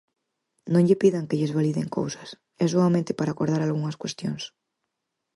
[0.73, 2.29] Non lle pidan que lles validen cousas,
[2.63, 4.43] é soamente para acordar algunhas cuestións.